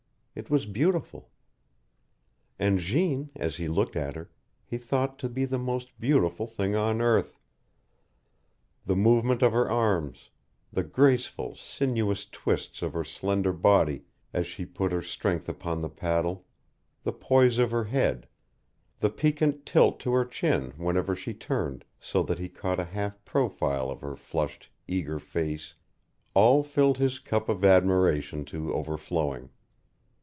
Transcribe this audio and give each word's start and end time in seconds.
It 0.33 0.49
was 0.49 0.65
beautiful. 0.65 1.29
And 2.57 2.79
Jeanne, 2.79 3.31
as 3.35 3.57
he 3.57 3.67
looked 3.67 3.97
at 3.97 4.15
her, 4.15 4.31
he 4.63 4.77
thought 4.77 5.19
to 5.19 5.27
be 5.29 5.43
the 5.43 5.59
most 5.59 5.99
beautiful 5.99 6.47
thing 6.47 6.73
on 6.73 7.01
earth. 7.01 7.37
The 8.85 8.95
movement 8.95 9.41
of 9.41 9.51
her 9.51 9.69
arms, 9.69 10.29
the 10.71 10.85
graceful, 10.85 11.55
sinuous 11.55 12.25
twists 12.25 12.81
of 12.81 12.93
her 12.93 13.03
slender 13.03 13.51
body 13.51 14.05
as 14.33 14.47
she 14.47 14.65
put 14.65 14.93
her 14.93 15.01
strength 15.01 15.49
upon 15.49 15.81
the 15.81 15.89
paddle, 15.89 16.45
the 17.03 17.11
poise 17.13 17.57
of 17.59 17.71
her 17.71 17.83
head, 17.83 18.25
the 19.01 19.09
piquant 19.09 19.65
tilt 19.65 19.99
to 19.99 20.13
her 20.13 20.23
chin 20.25 20.71
whenever 20.77 21.13
she 21.13 21.33
turned 21.33 21.83
so 21.99 22.23
that 22.23 22.39
he 22.39 22.47
caught 22.47 22.79
a 22.79 22.85
half 22.85 23.23
profile 23.25 23.91
of 23.91 23.99
her 23.99 24.15
flushed, 24.15 24.69
eager 24.87 25.19
face 25.19 25.75
all 26.33 26.63
filled 26.63 26.99
his 26.99 27.19
cup 27.19 27.49
of 27.49 27.65
admiration 27.65 28.45
to 28.45 28.73
overflowing. 28.73 29.49